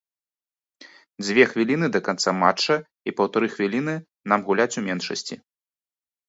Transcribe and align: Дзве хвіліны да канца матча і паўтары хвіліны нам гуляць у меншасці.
Дзве 1.25 1.43
хвіліны 1.51 1.87
да 1.95 1.99
канца 2.07 2.33
матча 2.45 2.77
і 3.11 3.13
паўтары 3.19 3.47
хвіліны 3.57 3.95
нам 4.35 4.39
гуляць 4.49 4.69
у 4.83 4.85
меншасці. 4.89 5.35